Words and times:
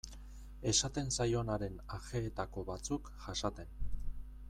Esaten 0.71 1.11
zaionaren 1.17 1.77
ajeetako 1.99 2.67
batzuk 2.73 3.15
jasaten. 3.29 3.75